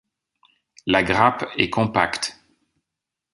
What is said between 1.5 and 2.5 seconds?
est compacte.